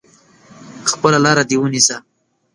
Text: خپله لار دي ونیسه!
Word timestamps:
خپله 0.91 1.17
لار 1.23 1.37
دي 1.49 1.55
ونیسه! 1.59 1.97